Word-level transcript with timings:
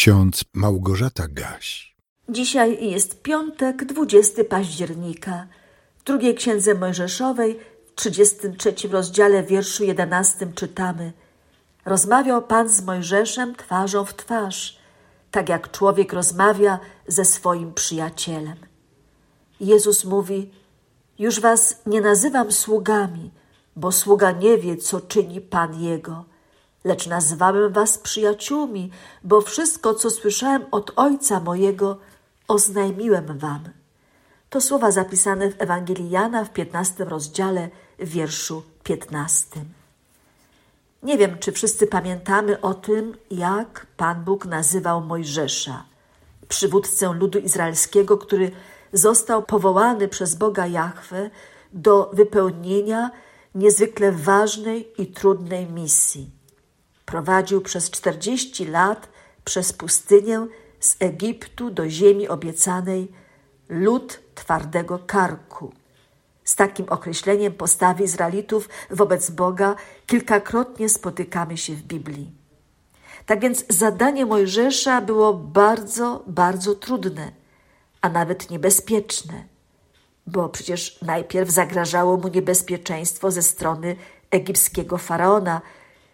ksiądz 0.00 0.44
Małgorzata 0.54 1.28
Gaś. 1.28 1.96
Dzisiaj 2.28 2.90
jest 2.90 3.22
piątek, 3.22 3.84
20 3.84 4.44
października. 4.44 5.46
W 5.98 6.04
drugiej 6.04 6.34
księdze 6.34 6.74
Mojżeszowej, 6.74 7.58
w 7.86 7.94
33 7.94 8.88
rozdziale, 8.88 9.42
wierszu 9.42 9.84
11 9.84 10.52
czytamy: 10.54 11.12
Rozmawiał 11.84 12.42
Pan 12.42 12.68
z 12.68 12.82
Mojżeszem 12.82 13.56
twarzą 13.56 14.04
w 14.04 14.14
twarz, 14.14 14.78
tak 15.30 15.48
jak 15.48 15.70
człowiek 15.70 16.12
rozmawia 16.12 16.78
ze 17.06 17.24
swoim 17.24 17.74
przyjacielem. 17.74 18.56
Jezus 19.60 20.04
mówi: 20.04 20.50
Już 21.18 21.40
was 21.40 21.82
nie 21.86 22.00
nazywam 22.00 22.52
sługami, 22.52 23.30
bo 23.76 23.92
sługa 23.92 24.32
nie 24.32 24.58
wie, 24.58 24.76
co 24.76 25.00
czyni 25.00 25.40
Pan 25.40 25.82
jego 25.82 26.29
lecz 26.84 27.06
nazwałem 27.06 27.72
was 27.72 27.98
przyjaciółmi, 27.98 28.90
bo 29.24 29.40
wszystko, 29.40 29.94
co 29.94 30.10
słyszałem 30.10 30.64
od 30.70 30.92
Ojca 30.96 31.40
mojego, 31.40 31.98
oznajmiłem 32.48 33.38
wam. 33.38 33.60
To 34.50 34.60
słowa 34.60 34.90
zapisane 34.90 35.50
w 35.50 35.62
Ewangelii 35.62 36.10
Jana 36.10 36.44
w 36.44 36.52
15 36.52 37.04
rozdziale, 37.04 37.68
wierszu 37.98 38.62
15. 38.82 39.64
Nie 41.02 41.18
wiem, 41.18 41.38
czy 41.38 41.52
wszyscy 41.52 41.86
pamiętamy 41.86 42.60
o 42.60 42.74
tym, 42.74 43.16
jak 43.30 43.86
Pan 43.96 44.24
Bóg 44.24 44.46
nazywał 44.46 45.00
Mojżesza, 45.00 45.84
przywódcę 46.48 47.12
ludu 47.12 47.38
izraelskiego, 47.38 48.18
który 48.18 48.50
został 48.92 49.42
powołany 49.42 50.08
przez 50.08 50.34
Boga 50.34 50.66
Jahwe 50.66 51.30
do 51.72 52.10
wypełnienia 52.12 53.10
niezwykle 53.54 54.12
ważnej 54.12 55.02
i 55.02 55.06
trudnej 55.06 55.66
misji. 55.66 56.39
Prowadził 57.10 57.60
przez 57.60 57.90
czterdzieści 57.90 58.66
lat 58.66 59.08
przez 59.44 59.72
pustynię 59.72 60.46
z 60.80 60.96
Egiptu 60.98 61.70
do 61.70 61.88
ziemi 61.88 62.28
obiecanej 62.28 63.12
lud 63.68 64.20
twardego 64.34 64.98
karku. 64.98 65.72
Z 66.44 66.56
takim 66.56 66.88
określeniem 66.88 67.52
postawy 67.52 68.04
Izraelitów 68.04 68.68
wobec 68.90 69.30
Boga 69.30 69.76
kilkakrotnie 70.06 70.88
spotykamy 70.88 71.56
się 71.56 71.74
w 71.74 71.82
Biblii. 71.82 72.32
Tak 73.26 73.40
więc 73.40 73.64
zadanie 73.68 74.26
Mojżesza 74.26 75.00
było 75.00 75.34
bardzo, 75.34 76.24
bardzo 76.26 76.74
trudne, 76.74 77.32
a 78.00 78.08
nawet 78.08 78.50
niebezpieczne, 78.50 79.44
bo 80.26 80.48
przecież 80.48 81.02
najpierw 81.02 81.50
zagrażało 81.50 82.16
mu 82.16 82.28
niebezpieczeństwo 82.28 83.30
ze 83.30 83.42
strony 83.42 83.96
egipskiego 84.30 84.98
faraona, 84.98 85.60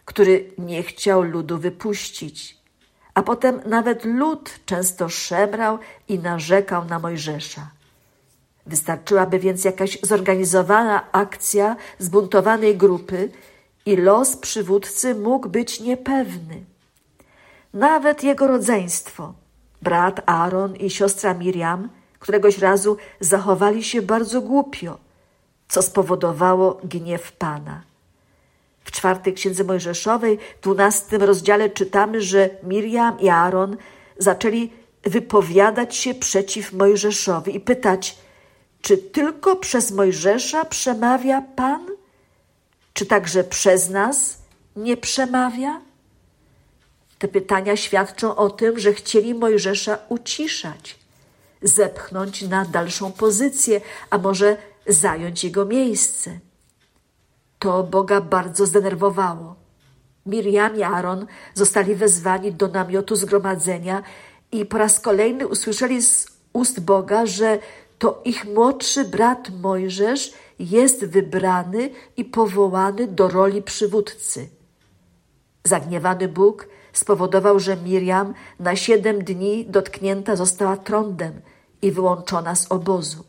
który 0.06 0.50
nie 0.58 0.82
chciał 0.82 1.22
ludu 1.22 1.58
wypuścić. 1.58 2.56
A 3.14 3.22
potem 3.22 3.60
nawet 3.66 4.04
lud 4.04 4.50
często 4.66 5.08
szemrał 5.08 5.78
i 6.08 6.18
narzekał 6.18 6.84
na 6.84 6.98
Mojżesza. 6.98 7.70
Wystarczyłaby 8.66 9.38
więc 9.38 9.64
jakaś 9.64 9.98
zorganizowana 10.02 11.12
akcja 11.12 11.76
zbuntowanej 11.98 12.76
grupy 12.76 13.30
i 13.86 13.96
los 13.96 14.36
przywódcy 14.36 15.14
mógł 15.14 15.48
być 15.48 15.80
niepewny. 15.80 16.64
Nawet 17.74 18.24
jego 18.24 18.46
rodzeństwo, 18.46 19.34
brat 19.82 20.20
Aaron 20.26 20.76
i 20.76 20.90
siostra 20.90 21.34
Miriam, 21.34 21.88
któregoś 22.18 22.58
razu 22.58 22.96
zachowali 23.20 23.84
się 23.84 24.02
bardzo 24.02 24.40
głupio, 24.40 24.98
co 25.68 25.82
spowodowało 25.82 26.80
gniew 26.84 27.32
Pana. 27.32 27.82
W 28.86 28.90
czwartej 28.90 29.34
księdze 29.34 29.64
Mojżeszowej, 29.64 30.38
w 30.58 30.62
dwunastym 30.62 31.22
rozdziale 31.22 31.70
czytamy, 31.70 32.20
że 32.20 32.50
Miriam 32.62 33.20
i 33.20 33.28
Aaron 33.28 33.76
zaczęli 34.18 34.72
wypowiadać 35.02 35.96
się 35.96 36.14
przeciw 36.14 36.72
Mojżeszowi 36.72 37.56
i 37.56 37.60
pytać, 37.60 38.16
czy 38.82 38.98
tylko 38.98 39.56
przez 39.56 39.90
Mojżesza 39.90 40.64
przemawia 40.64 41.42
Pan? 41.56 41.86
Czy 42.94 43.06
także 43.06 43.44
przez 43.44 43.90
nas 43.90 44.38
nie 44.76 44.96
przemawia? 44.96 45.80
Te 47.18 47.28
pytania 47.28 47.76
świadczą 47.76 48.36
o 48.36 48.50
tym, 48.50 48.78
że 48.78 48.92
chcieli 48.92 49.34
Mojżesza 49.34 49.98
uciszać, 50.08 50.98
zepchnąć 51.62 52.42
na 52.42 52.64
dalszą 52.64 53.12
pozycję, 53.12 53.80
a 54.10 54.18
może 54.18 54.56
zająć 54.86 55.44
jego 55.44 55.64
miejsce. 55.64 56.38
To 57.58 57.82
Boga 57.82 58.20
bardzo 58.20 58.66
zdenerwowało. 58.66 59.56
Miriam 60.26 60.76
i 60.76 60.82
Aaron 60.82 61.26
zostali 61.54 61.94
wezwani 61.94 62.52
do 62.52 62.68
namiotu 62.68 63.16
zgromadzenia 63.16 64.02
i 64.52 64.64
po 64.64 64.78
raz 64.78 65.00
kolejny 65.00 65.48
usłyszeli 65.48 66.02
z 66.02 66.26
ust 66.52 66.80
Boga, 66.80 67.26
że 67.26 67.58
to 67.98 68.20
ich 68.24 68.44
młodszy 68.44 69.04
brat 69.04 69.50
Mojżesz 69.62 70.32
jest 70.58 71.04
wybrany 71.04 71.90
i 72.16 72.24
powołany 72.24 73.06
do 73.06 73.28
roli 73.28 73.62
przywódcy. 73.62 74.48
Zagniewany 75.64 76.28
Bóg 76.28 76.68
spowodował, 76.92 77.60
że 77.60 77.76
Miriam 77.76 78.34
na 78.60 78.76
siedem 78.76 79.24
dni 79.24 79.66
dotknięta 79.66 80.36
została 80.36 80.76
trądem 80.76 81.40
i 81.82 81.92
wyłączona 81.92 82.54
z 82.54 82.72
obozu. 82.72 83.24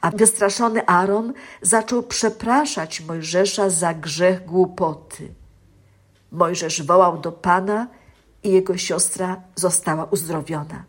A 0.00 0.10
wystraszony 0.10 0.86
Aaron 0.86 1.32
zaczął 1.62 2.02
przepraszać 2.02 3.00
Mojżesza 3.00 3.70
za 3.70 3.94
grzech 3.94 4.44
głupoty. 4.44 5.28
Mojżesz 6.32 6.82
wołał 6.82 7.18
do 7.18 7.32
Pana 7.32 7.86
i 8.42 8.52
jego 8.52 8.76
siostra 8.76 9.42
została 9.56 10.04
uzdrowiona. 10.04 10.84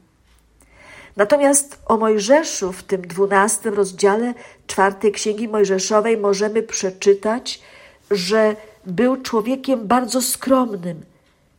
Natomiast 1.16 1.80
o 1.86 1.98
Mojżeszu 1.98 2.72
w 2.72 2.84
tym 2.84 3.02
dwunastym 3.02 3.74
rozdziale 3.74 4.34
czwartej 4.68 5.12
Księgi 5.12 5.48
Mojżeszowej 5.48 6.18
możemy 6.18 6.64
przeczytać, 6.64 7.62
że 8.12 8.56
był 8.86 9.22
człowiekiem 9.22 9.88
bardzo 9.88 10.22
skromnym, 10.22 11.06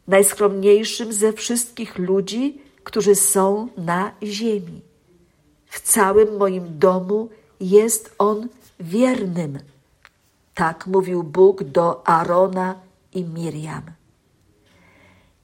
najskromniejszym 0.09 1.13
ze 1.13 1.33
wszystkich 1.33 1.99
ludzi, 1.99 2.63
którzy 2.85 3.15
są 3.15 3.69
na 3.77 4.11
ziemi. 4.23 4.81
W 5.77 5.81
całym 5.81 6.37
moim 6.37 6.79
domu 6.79 7.29
jest 7.61 8.15
on 8.19 8.49
wiernym. 8.81 9.59
Tak 10.55 10.87
mówił 10.87 11.23
Bóg 11.23 11.65
do 11.65 12.09
Arona 12.09 12.75
i 13.15 13.25
Miriam. 13.25 13.83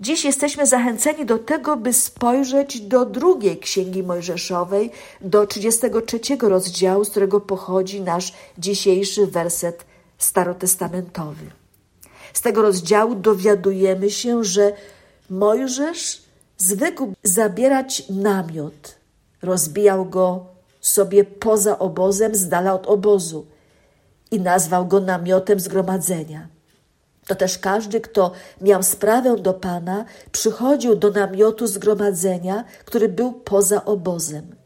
Dziś 0.00 0.24
jesteśmy 0.24 0.66
zachęceni 0.66 1.26
do 1.26 1.38
tego, 1.38 1.76
by 1.76 1.92
spojrzeć 1.92 2.80
do 2.80 3.06
drugiej 3.06 3.58
księgi 3.58 4.02
Mojżeszowej, 4.02 4.90
do 5.20 5.46
33 5.46 6.20
rozdziału, 6.42 7.04
z 7.04 7.10
którego 7.10 7.40
pochodzi 7.40 8.00
nasz 8.00 8.32
dzisiejszy 8.58 9.26
werset 9.26 9.84
starotestamentowy. 10.18 11.46
Z 12.32 12.40
tego 12.40 12.62
rozdziału 12.62 13.14
dowiadujemy 13.14 14.10
się, 14.10 14.44
że 14.44 14.72
Mojżesz 15.30 16.22
zwykł 16.58 17.12
zabierać 17.22 18.02
namiot 18.10 19.01
Rozbijał 19.42 20.06
go 20.06 20.46
sobie 20.80 21.24
poza 21.24 21.78
obozem, 21.78 22.34
z 22.34 22.48
dala 22.48 22.74
od 22.74 22.86
obozu 22.86 23.46
i 24.30 24.40
nazwał 24.40 24.86
go 24.86 25.00
namiotem 25.00 25.60
zgromadzenia. 25.60 26.48
To 27.26 27.34
też 27.34 27.58
każdy, 27.58 28.00
kto 28.00 28.32
miał 28.60 28.82
sprawę 28.82 29.36
do 29.36 29.54
Pana, 29.54 30.04
przychodził 30.32 30.96
do 30.96 31.10
namiotu 31.10 31.66
zgromadzenia, 31.66 32.64
który 32.84 33.08
był 33.08 33.32
poza 33.32 33.84
obozem. 33.84 34.56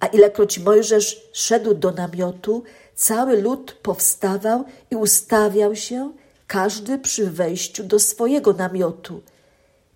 A 0.00 0.06
ilekroć 0.06 0.58
Mojżesz 0.58 1.28
szedł 1.32 1.74
do 1.74 1.90
namiotu, 1.90 2.62
cały 2.94 3.42
lud 3.42 3.72
powstawał 3.72 4.64
i 4.90 4.96
ustawiał 4.96 5.76
się, 5.76 6.12
każdy 6.46 6.98
przy 6.98 7.30
wejściu 7.30 7.84
do 7.84 7.98
swojego 7.98 8.52
namiotu. 8.52 9.20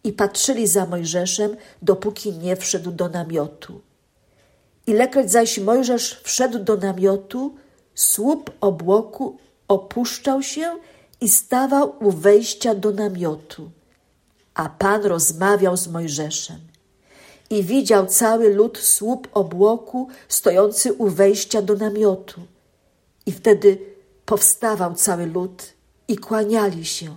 I 0.04 0.12
patrzyli 0.12 0.66
za 0.66 0.86
Mojżeszem, 0.86 1.56
dopóki 1.82 2.32
nie 2.32 2.56
wszedł 2.56 2.90
do 2.90 3.08
namiotu. 3.08 3.80
Ilekroć 4.86 5.30
zaś 5.30 5.58
Mojżesz 5.58 6.20
wszedł 6.24 6.58
do 6.58 6.76
namiotu, 6.76 7.54
słup 7.94 8.50
obłoku 8.60 9.38
opuszczał 9.68 10.42
się 10.42 10.76
i 11.20 11.28
stawał 11.28 11.94
u 12.00 12.10
wejścia 12.10 12.74
do 12.74 12.90
namiotu. 12.92 13.70
A 14.54 14.68
Pan 14.68 15.04
rozmawiał 15.04 15.76
z 15.76 15.88
Mojżeszem. 15.88 16.60
I 17.50 17.62
widział 17.62 18.06
cały 18.06 18.54
lud 18.54 18.78
słup 18.78 19.28
obłoku 19.32 20.08
stojący 20.28 20.92
u 20.92 21.08
wejścia 21.08 21.62
do 21.62 21.74
namiotu. 21.74 22.40
I 23.26 23.32
wtedy 23.32 23.78
powstawał 24.26 24.94
cały 24.94 25.26
lud 25.26 25.72
i 26.08 26.16
kłaniali 26.16 26.84
się, 26.84 27.16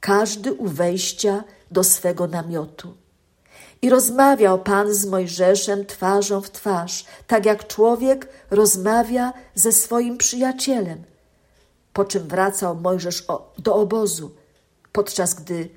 każdy 0.00 0.52
u 0.52 0.66
wejścia 0.66 1.44
do 1.70 1.84
swego 1.84 2.26
namiotu. 2.26 2.94
I 3.82 3.90
rozmawiał 3.90 4.58
Pan 4.58 4.94
z 4.94 5.06
Mojżeszem 5.06 5.86
twarzą 5.86 6.40
w 6.40 6.50
twarz, 6.50 7.04
tak 7.26 7.46
jak 7.46 7.66
człowiek 7.66 8.28
rozmawia 8.50 9.32
ze 9.54 9.72
swoim 9.72 10.18
przyjacielem. 10.18 11.04
Po 11.92 12.04
czym 12.04 12.28
wracał 12.28 12.76
Mojżesz 12.76 13.26
do 13.58 13.74
obozu, 13.74 14.30
podczas 14.92 15.34
gdy 15.34 15.68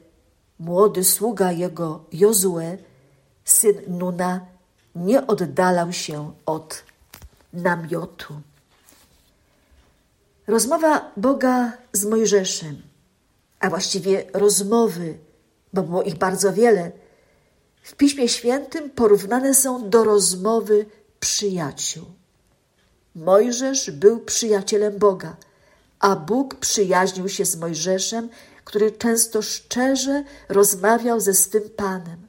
młody 0.59 1.03
sługa 1.03 1.51
jego 1.51 2.03
Jozue 2.11 2.77
syn 3.45 3.81
Nuna, 3.87 4.45
nie 4.95 5.27
oddalał 5.27 5.93
się 5.93 6.31
od 6.45 6.83
namiotu. 7.53 8.33
Rozmowa 10.47 11.11
Boga 11.17 11.73
z 11.93 12.05
Mojżeszem, 12.05 12.81
a 13.59 13.69
właściwie 13.69 14.25
rozmowy, 14.33 15.17
bo 15.73 15.83
było 15.83 16.03
ich 16.03 16.17
bardzo 16.17 16.53
wiele, 16.53 16.91
w 17.81 17.95
Piśmie 17.95 18.29
Świętym 18.29 18.89
porównane 18.89 19.53
są 19.53 19.89
do 19.89 20.03
rozmowy 20.03 20.85
przyjaciół. 21.19 22.05
Mojżesz 23.15 23.91
był 23.91 24.19
przyjacielem 24.19 24.97
Boga, 24.97 25.35
a 25.99 26.15
Bóg 26.15 26.55
przyjaźnił 26.55 27.29
się 27.29 27.45
z 27.45 27.55
Mojżeszem, 27.55 28.29
który 28.65 28.91
często 28.91 29.41
szczerze 29.41 30.23
rozmawiał 30.49 31.19
ze 31.19 31.33
swym 31.33 31.69
Panem. 31.75 32.27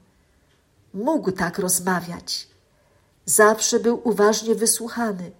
Mógł 0.93 1.31
tak 1.31 1.59
rozmawiać. 1.59 2.47
Zawsze 3.25 3.79
był 3.79 4.01
uważnie 4.03 4.55
wysłuchany 4.55 5.31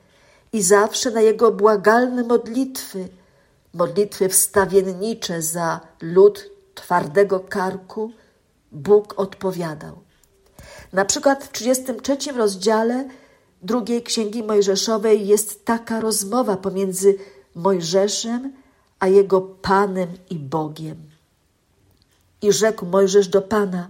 i 0.53 0.61
zawsze 0.61 1.11
na 1.11 1.21
jego 1.21 1.51
błagalne 1.51 2.23
modlitwy, 2.23 3.07
modlitwy 3.73 4.29
wstawiennicze 4.29 5.41
za 5.41 5.79
lud 6.01 6.49
twardego 6.75 7.39
karku, 7.39 8.11
Bóg 8.73 9.19
odpowiadał. 9.19 9.99
Na 10.93 11.05
przykład 11.05 11.43
w 11.43 11.51
33 11.51 12.17
rozdziale 12.31 13.07
drugiej 13.61 14.03
Księgi 14.03 14.43
Mojżeszowej 14.43 15.27
jest 15.27 15.65
taka 15.65 15.99
rozmowa 15.99 16.57
pomiędzy 16.57 17.17
Mojżeszem 17.55 18.53
a 18.99 19.07
jego 19.07 19.41
Panem 19.41 20.09
i 20.29 20.35
Bogiem. 20.35 20.97
I 22.41 22.53
rzekł 22.53 22.85
Mojżesz 22.85 23.27
do 23.27 23.41
Pana: 23.41 23.89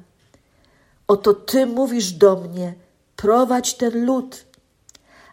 Oto 1.07 1.33
Ty 1.33 1.65
mówisz 1.65 2.11
do 2.11 2.35
mnie, 2.35 2.73
prowadź 3.15 3.73
ten 3.73 4.05
lud, 4.05 4.45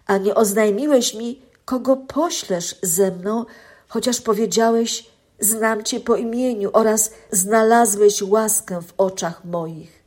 a 0.06 0.18
nie 0.18 0.34
oznajmiłeś 0.34 1.14
mi, 1.14 1.42
kogo 1.64 1.96
poślesz 1.96 2.78
ze 2.82 3.10
mną, 3.10 3.44
chociaż 3.88 4.20
powiedziałeś, 4.20 5.10
znam 5.40 5.84
Cię 5.84 6.00
po 6.00 6.16
imieniu 6.16 6.70
oraz 6.72 7.10
znalazłeś 7.30 8.22
łaskę 8.22 8.82
w 8.82 8.94
oczach 8.98 9.44
moich. 9.44 10.02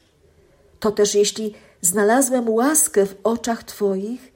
To 0.79 0.91
też 0.91 1.15
jeśli 1.15 1.53
znalazłem 1.81 2.49
łaskę 2.49 3.05
w 3.05 3.15
oczach 3.23 3.63
Twoich, 3.63 4.33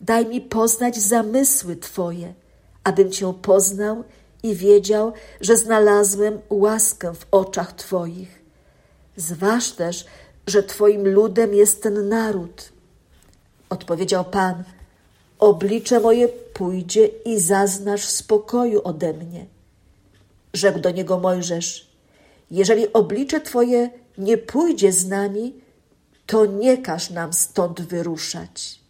daj 0.00 0.26
mi 0.26 0.40
poznać 0.40 0.98
zamysły 0.98 1.76
Twoje, 1.76 2.34
abym 2.84 3.10
Cię 3.10 3.34
poznał 3.42 4.04
i 4.42 4.54
wiedział, 4.54 5.12
że 5.40 5.56
znalazłem 5.56 6.38
łaskę 6.50 7.14
w 7.14 7.26
oczach 7.30 7.72
Twoich. 7.72 8.42
Zważ 9.16 9.72
też, 9.72 10.06
że 10.46 10.62
Twoim 10.62 11.08
ludem 11.08 11.54
jest 11.54 11.82
ten 11.82 12.08
naród. 12.08 12.72
Odpowiedział 13.70 14.24
Pan, 14.24 14.64
oblicze 15.38 16.00
moje 16.00 16.28
pójdzie 16.28 17.06
i 17.06 17.40
zaznasz 17.40 18.04
spokoju 18.04 18.80
ode 18.84 19.12
mnie. 19.12 19.55
Rzekł 20.52 20.78
do 20.80 20.90
niego 20.90 21.18
Mojżesz, 21.18 21.90
jeżeli 22.50 22.92
oblicze 22.92 23.40
Twoje 23.40 23.90
nie 24.18 24.38
pójdzie 24.38 24.92
z 24.92 25.08
nami, 25.08 25.54
to 26.26 26.46
nie 26.46 26.78
każ 26.78 27.10
nam 27.10 27.32
stąd 27.32 27.80
wyruszać. 27.80 28.80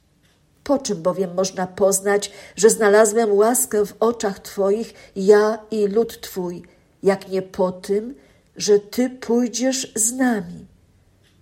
Po 0.65 0.79
czym 0.79 1.03
bowiem 1.03 1.35
można 1.35 1.67
poznać, 1.67 2.33
że 2.57 2.71
znalazłem 2.71 3.33
łaskę 3.33 3.87
w 3.87 3.95
oczach 4.01 4.39
Twoich, 4.39 4.95
ja 5.17 5.59
i 5.71 5.87
lud 5.87 6.21
Twój, 6.21 6.63
jak 7.03 7.29
nie 7.29 7.43
po 7.43 7.73
tym, 7.73 8.15
że 8.57 8.79
Ty 8.79 9.11
pójdziesz 9.11 9.93
z 9.95 10.13
nami, 10.13 10.67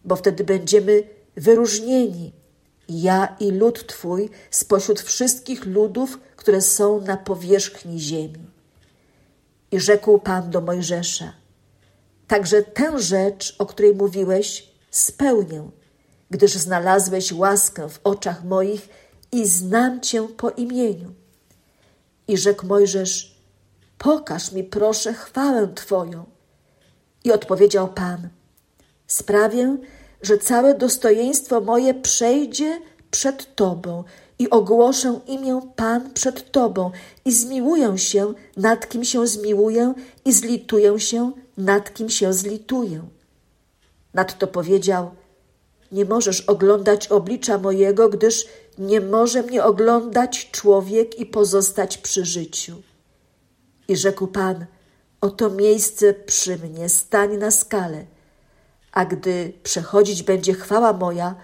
bo 0.05 0.17
wtedy 0.17 0.45
będziemy 0.45 1.03
wyróżnieni, 1.37 2.33
ja 2.89 3.37
i 3.41 3.51
lud 3.51 3.87
Twój, 3.87 4.31
spośród 4.51 5.01
wszystkich 5.01 5.67
ludów, 5.67 6.19
które 6.37 6.61
są 6.61 7.01
na 7.01 7.17
powierzchni 7.17 8.01
ziemi. 8.01 8.54
I 9.75 9.81
rzekł 9.81 10.19
Pan 10.19 10.50
do 10.50 10.61
Mojżesza: 10.61 11.32
Także 12.26 12.62
tę 12.62 12.99
rzecz, 12.99 13.56
o 13.59 13.67
której 13.67 13.94
mówiłeś, 13.94 14.69
spełnię, 14.91 15.71
gdyż 16.31 16.53
znalazłeś 16.53 17.32
łaskę 17.32 17.88
w 17.88 18.00
oczach 18.05 18.44
moich 18.44 18.88
i 19.32 19.47
znam 19.47 20.00
Cię 20.00 20.29
po 20.37 20.50
imieniu. 20.50 21.15
I 22.29 22.37
rzekł 22.37 22.67
Mojżesz, 22.67 23.41
pokaż 23.99 24.53
mi 24.53 24.65
proszę 24.65 25.15
chwałę 25.15 25.69
Twoją. 25.75 26.25
I 27.25 27.32
odpowiedział 27.32 27.88
Pan, 27.88 28.29
sprawię, 29.06 29.77
że 30.23 30.38
całe 30.38 30.75
dostojeństwo 30.75 31.61
moje 31.61 31.94
przejdzie 31.94 32.81
przed 33.15 33.55
Tobą 33.55 34.05
i 34.39 34.51
ogłoszę 34.51 35.21
imię 35.27 35.61
Pan 35.77 36.13
przed 36.13 36.51
Tobą 36.51 36.91
i 37.25 37.33
zmiłuję 37.33 37.99
się, 37.99 38.35
nad 38.57 38.89
kim 38.89 39.05
się 39.05 39.27
zmiłuję 39.27 39.95
i 40.25 40.33
zlituję 40.33 41.01
się, 41.01 41.33
nad 41.57 41.95
kim 41.95 42.11
się 42.11 42.33
zlituję. 42.33 43.03
Nadto 44.15 44.47
powiedział, 44.47 45.11
nie 45.93 46.05
możesz 46.05 46.41
oglądać 46.41 47.09
oblicza 47.09 47.59
mojego, 47.59 48.09
gdyż 48.09 48.47
nie 48.79 49.01
może 49.01 49.43
mnie 49.43 49.65
oglądać 49.65 50.51
człowiek 50.51 51.19
i 51.19 51.27
pozostać 51.27 51.99
przy 51.99 52.25
życiu. 52.25 52.83
I 53.89 53.97
rzekł 53.97 54.27
Pan, 54.27 54.67
oto 55.21 55.51
miejsce 55.51 56.15
przy 56.15 56.59
mnie, 56.59 56.89
stań 56.89 57.37
na 57.37 57.51
skale, 57.51 58.05
a 58.93 59.05
gdy 59.05 59.53
przechodzić 59.63 60.23
będzie 60.23 60.55
chwała 60.55 60.93
moja, 60.93 61.35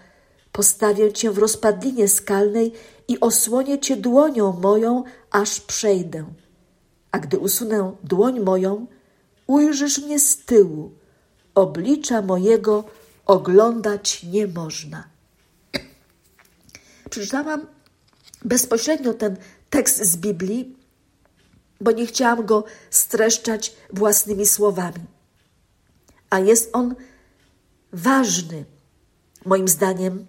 postawię 0.52 1.12
cię 1.12 1.31
w 1.31 1.38
rozpadlinie 1.38 2.08
skalnej 2.08 2.73
i 3.08 3.20
osłonię 3.20 3.79
cię 3.79 3.97
dłonią 3.97 4.52
moją, 4.52 5.05
aż 5.31 5.61
przejdę. 5.61 6.25
A 7.12 7.19
gdy 7.19 7.38
usunę 7.38 7.97
dłoń 8.05 8.41
moją, 8.41 8.87
ujrzysz 9.47 9.99
mnie 9.99 10.20
z 10.20 10.37
tyłu, 10.37 10.93
oblicza 11.55 12.23
mojego 12.23 12.85
oglądać 13.26 14.23
nie 14.23 14.47
można. 14.47 15.08
Przeczytałam 17.11 17.67
bezpośrednio 18.44 19.14
ten 19.14 19.37
tekst 19.70 20.02
z 20.02 20.17
Biblii, 20.17 20.76
bo 21.81 21.93
nie 21.93 22.06
chciałam 22.06 22.47
go 22.47 22.64
streszczać 22.91 23.76
własnymi 23.93 24.47
słowami. 24.47 25.05
A 26.31 26.38
jest 26.38 26.70
on 26.73 26.94
ważny, 27.93 28.64
moim 29.44 29.69
zdaniem, 29.69 30.26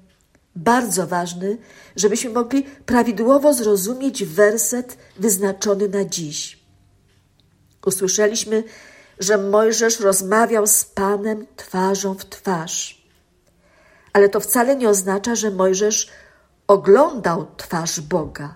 bardzo 0.56 1.08
ważny, 1.08 1.58
żebyśmy 1.96 2.30
mogli 2.30 2.64
prawidłowo 2.64 3.54
zrozumieć 3.54 4.26
werset 4.26 4.98
wyznaczony 5.20 5.90
na 5.90 6.06
dziś. 6.06 6.60
Usłyszeliśmy, 7.86 8.64
że 9.20 9.38
Mojżesz 9.38 10.00
rozmawiał 10.00 10.68
z 10.68 10.86
Panem 10.86 11.48
twarzą 11.56 12.14
w 12.14 12.26
twarz. 12.26 13.02
Ale 14.14 14.30
to 14.30 14.40
wcale 14.40 14.76
nie 14.76 14.90
oznacza, 14.90 15.36
że 15.36 15.52
Mojżesz 15.52 16.10
oglądał 16.68 17.48
twarz 17.58 18.02
Boga, 18.02 18.56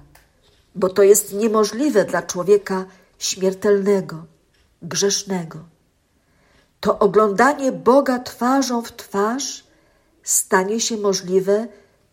bo 0.75 0.89
to 0.89 1.03
jest 1.03 1.33
niemożliwe 1.33 2.05
dla 2.05 2.21
człowieka 2.21 2.85
śmiertelnego, 3.19 4.25
grzesznego. 4.81 5.59
To 6.79 6.99
oglądanie 6.99 7.71
Boga 7.71 8.19
twarzą 8.19 8.81
w 8.81 8.95
twarz 8.95 9.63
stanie 10.23 10.79
się 10.79 10.97
możliwe 10.97 11.67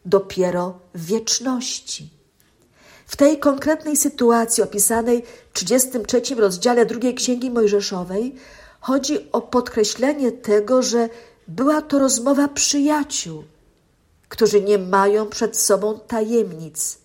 dopiero 0.05 0.79
w 0.95 1.05
wieczności. 1.07 2.11
W 3.07 3.17
tej 3.17 3.39
konkretnej 3.39 3.97
sytuacji 3.97 4.63
opisanej 4.63 5.23
w 5.51 5.53
33 5.53 6.35
rozdziale 6.35 6.87
drugiej 6.87 7.15
Księgi 7.15 7.51
Mojżeszowej 7.51 8.35
chodzi 8.81 9.33
o 9.33 9.41
podkreślenie 9.41 10.33
tego, 10.33 10.83
że 10.83 11.09
była 11.49 11.83
to 11.83 11.99
rozmowa 11.99 12.49
przyjaciół, 12.49 13.45
którzy 14.29 14.61
nie 14.61 14.79
mają 14.79 15.27
przed 15.27 15.57
sobą 15.57 15.99
tajemnic, 15.99 16.99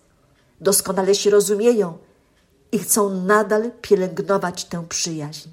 doskonale 0.60 1.14
się 1.14 1.30
rozumieją 1.30 1.98
i 2.72 2.78
chcą 2.78 3.10
nadal 3.10 3.70
pielęgnować 3.82 4.64
tę 4.64 4.84
przyjaźń. 4.88 5.48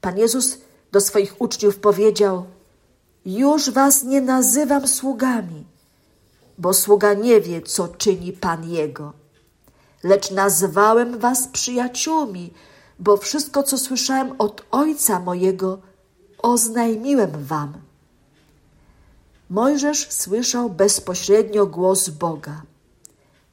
Pan 0.00 0.18
Jezus 0.18 0.58
do 0.92 1.00
swoich 1.00 1.40
uczniów 1.40 1.78
powiedział: 1.78 2.44
Już 3.26 3.70
was 3.70 4.02
nie 4.02 4.20
nazywam 4.20 4.88
sługami, 4.88 5.64
bo 6.58 6.74
sługa 6.74 7.14
nie 7.14 7.40
wie, 7.40 7.62
co 7.62 7.88
czyni 7.88 8.32
Pan 8.32 8.70
jego. 8.70 9.12
Lecz 10.02 10.30
nazwałem 10.30 11.18
was 11.18 11.48
przyjaciółmi, 11.48 12.52
bo 12.98 13.16
wszystko, 13.16 13.62
co 13.62 13.78
słyszałem 13.78 14.34
od 14.38 14.64
Ojca 14.70 15.20
mojego, 15.20 15.78
oznajmiłem 16.38 17.30
wam. 17.44 17.72
Mojżesz 19.50 20.12
słyszał 20.12 20.70
bezpośrednio 20.70 21.66
głos 21.66 22.08
Boga. 22.08 22.62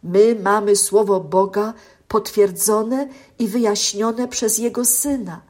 My 0.03 0.35
mamy 0.43 0.75
słowo 0.75 1.19
Boga 1.19 1.73
potwierdzone 2.07 3.07
i 3.39 3.47
wyjaśnione 3.47 4.27
przez 4.27 4.57
Jego 4.57 4.85
Syna, 4.85 5.41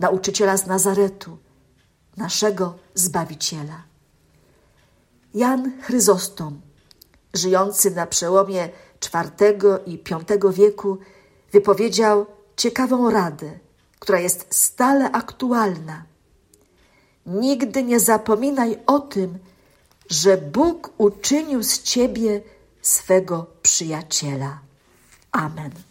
nauczyciela 0.00 0.56
z 0.56 0.66
Nazaretu, 0.66 1.38
naszego 2.16 2.74
Zbawiciela. 2.94 3.82
Jan 5.34 5.72
Chryzostom, 5.82 6.60
żyjący 7.34 7.90
na 7.90 8.06
przełomie 8.06 8.68
IV 9.14 9.58
i 9.86 9.98
V 9.98 10.52
wieku, 10.52 10.98
wypowiedział 11.52 12.26
ciekawą 12.56 13.10
radę, 13.10 13.58
która 13.98 14.20
jest 14.20 14.46
stale 14.50 15.12
aktualna. 15.12 16.04
Nigdy 17.26 17.82
nie 17.82 18.00
zapominaj 18.00 18.78
o 18.86 18.98
tym, 18.98 19.38
że 20.10 20.36
Bóg 20.36 20.92
uczynił 20.98 21.62
z 21.62 21.82
ciebie 21.82 22.40
swego 22.82 23.46
przyjaciela. 23.62 24.58
Amen. 25.32 25.89